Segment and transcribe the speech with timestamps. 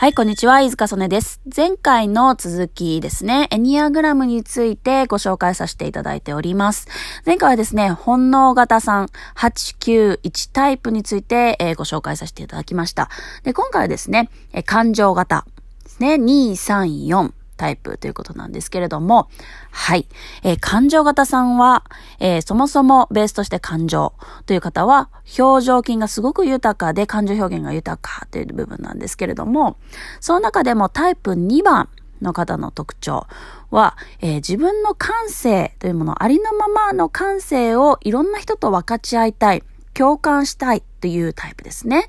[0.00, 0.62] はい、こんにちは。
[0.62, 1.42] 飯塚曽根です。
[1.54, 6.88] 前回の続きですね、エニアグラムについてご紹介させていただいております。
[7.26, 13.10] 前回はですね、本能型さん891タイプについて、えー、ご紹介させていただきました。
[13.42, 15.44] で、今回はですね、え感情型
[15.84, 17.39] ですね、234。
[17.60, 19.28] タイプということなんですけれども、
[19.70, 20.06] はい。
[20.42, 21.84] えー、感情型さんは、
[22.18, 24.14] えー、そもそもベースとして感情
[24.46, 29.76] という方は、表情筋がすごく豊かで感情表現が豊かという部分なんですけれども、
[30.20, 31.90] その中でもタイプ2番
[32.22, 33.26] の方の特徴
[33.70, 39.62] は、えー、自分の感性というもの、ありのままの感性をいろんな人と分かち合いたい。
[39.92, 42.06] 共感したいというタイプですね。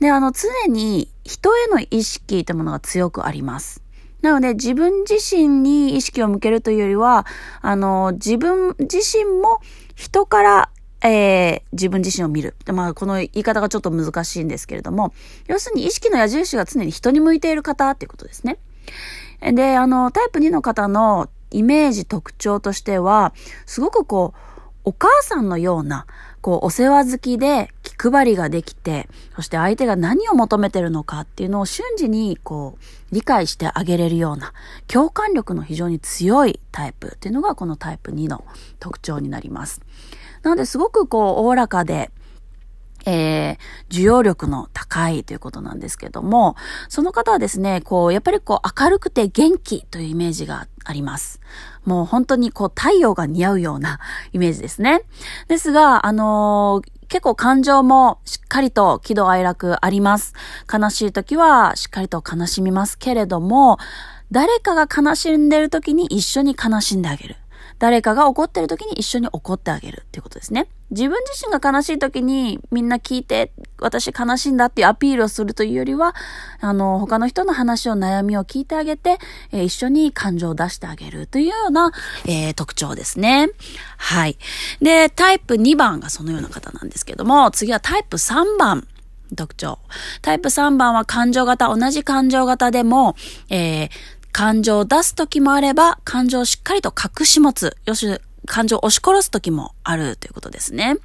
[0.00, 3.83] で、あの、常に人への意識というものが強くあります。
[4.24, 7.26] なので自分自身に意識を向けるというよりは、
[7.60, 9.60] あの、自分自身も
[9.94, 10.70] 人から、
[11.02, 12.56] えー、自分自身を見る。
[12.72, 15.12] まあ、この言い方がちょっと難しいんですけれども、
[15.46, 18.56] 要するに意識の矢印が常に人に向いている方っていうことですね。
[19.42, 23.34] で、あの、タイプ2の方のイメージ特徴としては、
[23.66, 24.38] すごくこう、
[24.84, 26.06] お母さんのような、
[26.40, 27.68] こう、お世話好きで
[28.10, 34.52] 配りができて、そして相手が何を求めてるのかっていうのを瞬時に、こう、理解してあげれるような、
[34.86, 38.44] 共感力の非常に強いタイプっていうのが、このタイプ2の
[38.80, 39.80] 特徴になります。
[40.42, 42.10] なので、すごくこう、おおらかで、
[43.06, 46.56] えー、需要力の高いということなんですけども、
[46.88, 51.40] その方はですね、こう、やっぱりこう、明るくて元気というイメージがあります。
[51.84, 54.00] もう本当にこう、太陽が似合うような
[54.32, 55.02] イメージですね。
[55.48, 60.34] ですが、あのー結構感情もしっかりと喜怒哀楽あります。
[60.72, 63.78] 悲しい時はしっかりと悲しみますけれども、
[64.30, 67.36] 誰かが悲しんでる時に一緒に悲しんであげる。
[67.84, 70.68] 誰かが怒ってる時に一緒に怒ってあげるっていうことですね。
[70.90, 76.14] 自分自身が悲しい時にみんな聞いて、私悲しいんだっていうアピールをするというよりは、
[76.60, 79.18] あの、他の人の話を悩みを聞いてあげて、
[79.52, 81.92] えー、一緒に感情を出してあげるというような、
[82.24, 83.50] えー、特徴ですね。
[83.98, 84.38] はい。
[84.80, 88.88] で、タイプ2番がそのような方なんですけども、次はタイプ3番。
[89.36, 89.78] 特徴。
[90.22, 93.14] タイプ3番は感情型、同じ感情型でも、
[93.50, 93.90] えー、
[94.34, 97.76] 感情を出す時もあれば、感情をしっかりと隠し持つ。
[97.86, 100.96] よし、感情を押し殺す時もあるということですね。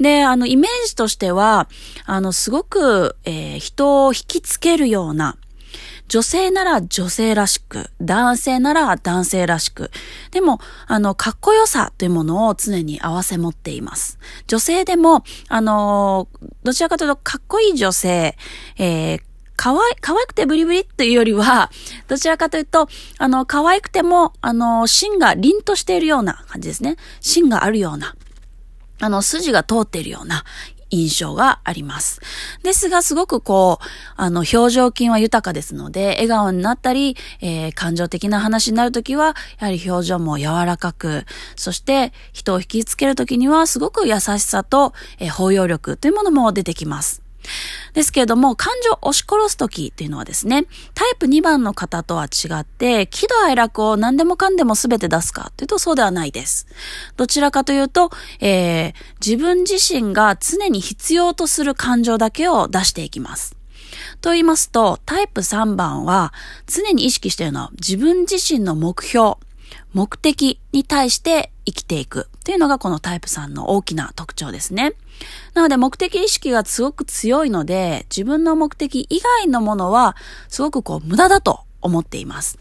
[0.00, 1.68] で、あの、イメージとしては、
[2.04, 5.36] あの、すごく、えー、人を引きつけるような、
[6.08, 9.92] 女性なら女性らしく、男性なら男性らしく。
[10.32, 10.58] でも、
[10.88, 14.18] あの、かっこよさというものを常に合わせ持っています。
[14.48, 16.26] 女性でも、あの、
[16.64, 18.36] どちらかというとかっこいい女性、
[18.78, 19.20] えー
[19.56, 21.70] 可愛、可愛くてブリブリっていうよりは、
[22.08, 22.88] どちらかというと、
[23.18, 26.96] あの、可愛くても、あの、芯が凛としているような感じですね。
[27.20, 28.14] 芯があるような、
[29.00, 30.44] あの、筋が通っているような
[30.90, 32.20] 印象があります。
[32.62, 33.84] ですが、すごくこう、
[34.16, 41.26] あの、表情筋は豊かですので、笑顔になったり、えー、感情的な話になるときは、やはり表情も柔らかく、
[41.56, 47.22] そして人を引きつけるときには、すごく優しさと、えー、包容力というものも出てきます。
[47.94, 56.66] ですけれども、感情を押し殺すときっていうのはですね、タイプ2番の方とは違って、喜怒哀楽を何でもかんでも全て出すかというとそうではないです。
[57.16, 58.10] どちらかというと、
[58.40, 58.94] えー、
[59.24, 63.56] 自分自身が常に必要とする感情だけを出していきます。
[64.20, 66.32] と言いますと、タイプ3番は
[66.66, 69.36] 常に意識しているのは自分自身の目標、
[69.94, 74.92] 目的に対して生きていくっていうのがこのタイプ3の大きな特徴ですね。
[75.54, 80.16] なので目的意識がすごく強いので自分の目的以外のものは
[80.48, 82.58] すごくこう無駄だと思っています。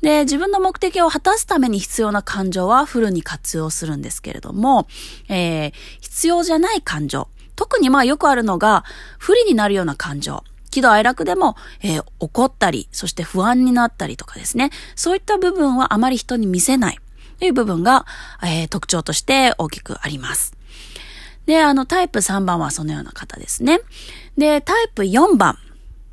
[0.00, 4.86] で、自分の目的を果たすために必要な感情はフルに活用するんですけれども、
[5.28, 7.28] えー、必要じゃない感情。
[7.56, 8.84] 特にまあよくあるのが
[9.18, 10.44] 不利になるような感情。
[10.74, 14.70] 喜怒哀楽でも、えー、怒ったり、そして不安になったりとかですね。
[14.96, 16.98] そういった部分はあまり人に見せない
[17.38, 18.06] という部分が、
[18.42, 20.52] えー、特徴として大きくあります。
[21.46, 23.82] で、あの、タイプ3番はそのような方ですね。
[24.36, 25.58] で、タイプ4番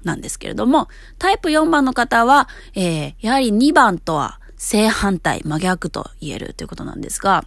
[0.03, 7.45] なんですけれども、タイプ4番の方は、えー、やはり2番とは正反対、真逆と言えるということなんですが、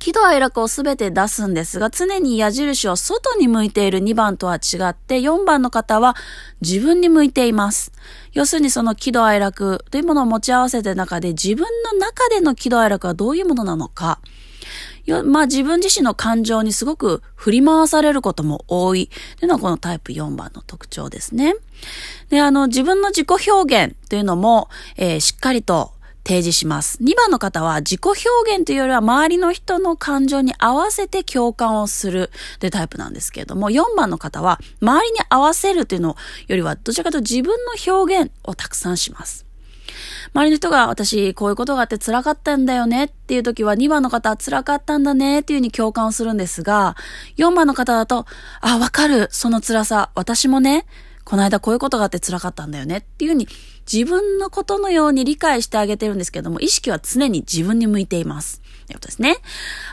[0.00, 6.14] 喜怒哀楽をすべて出すんですが、常に矢印を外に向いている2番とは違って、4番の方は
[6.60, 7.92] 自分に向いています。
[8.32, 14.20] 要するにその喜怒哀楽というものを持ち合わせた中で、自分の中での喜怒哀楽はどういうものなのか、
[15.24, 19.08] まあ自分自身の感情にすごく振り回されることも多い
[19.38, 21.54] というのはこのタイプ4番の特徴ですね。
[22.28, 25.92] で、あの自分の自己表現というのも、えー、しっかりと
[26.28, 26.98] 提示します。
[27.02, 32.30] 2番の方は自己表現というよりは周りの人の感情に合わせて共感をする
[32.60, 36.16] というタイプなんですけれども、4番の方は周りに合わせるというの
[36.46, 39.46] よりはどちらかというと自分の表現をたくさんします。
[40.34, 46.94] 周りの人が私こういうことがあって辛かったんだよねっていう時は2番の方は辛かったんだねっていうふうに共感をするんですが、
[47.38, 48.26] 4番の方だと、
[48.60, 50.10] あ、わかる、その辛さ。
[50.14, 50.84] 私もね、
[51.28, 53.48] この間こういうことがあって辛かったんだよねっていうふうに
[53.90, 58.62] 自分のことのように理解してあげてるんですけども、意識は常に自分に向いています。
[58.86, 59.36] ということですね。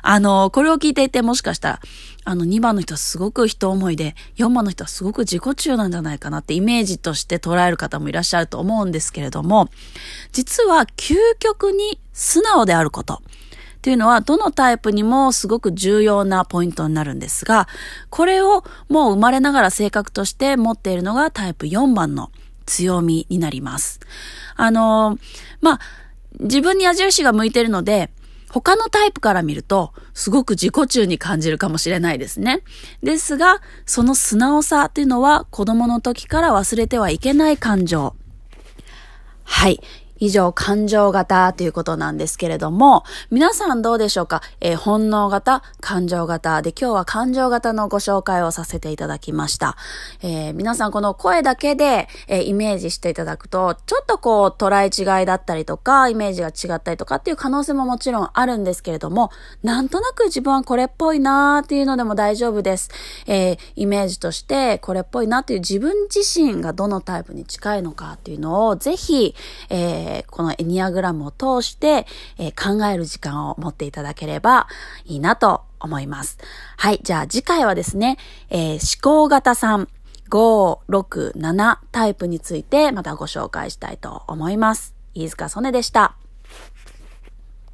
[0.01, 1.79] あの、これを聞いていてもしかしたら、
[2.23, 9.67] あの、2番の人はすごく人思いで、4番の人はすごく自己中なんじゃないかなってイメージとして捉える方もいらっしゃると思うんですけれども、
[10.31, 13.21] 実は究極に素直であること。
[13.85, 17.67] っていうのは、どのタイプにもすごく重要なポイントになるんですが、
[18.09, 22.31] これをもう生まれながら性格として持っているのがタイプ4番の
[22.65, 23.99] 強みになります。
[24.55, 25.19] あの、
[25.61, 25.79] まあ、
[26.39, 28.09] 自分に矢印が向いているので、
[28.49, 32.63] 他のタイプから見ると、すごく自己中に感じるかもしれないですね。
[33.03, 38.15] ですが、その素直さっていうのは子供の時から忘れてはいけない感情。
[39.43, 39.79] はい。
[40.17, 49.75] 以上、感情型ということなんですけれども、皆さんどうでしょうか、えー、本能型、感情型で今日は感情型のご紹介をさせていただきました。
[50.21, 59.31] えー、皆さんこの声だけで、えー、イメージしていただくと、ちょっとこう捉え違いだったりとか、イメージが違ったりとかっていう可能性ももちろんあるんですけれども、
[59.63, 62.89] なんとなく自分はこれっぽいなーっていうのでも大丈夫です。
[63.27, 69.35] えー、イメージとしてこれっぽいなっていう自分自身がどのタイプに近いのかっていうのをぜひ、
[69.69, 72.05] えーえー、このエニアグラムを通して、
[72.37, 74.67] えー、考える時間を持っていただければ
[75.05, 76.37] いいなと思います。
[76.77, 76.99] はい。
[77.03, 78.17] じゃあ次回はですね、
[78.49, 79.89] え、思考型さん
[80.29, 84.95] 5、6、7タイプについてまたご紹介したいと思います。
[85.13, 86.15] 飯塚曽根でした。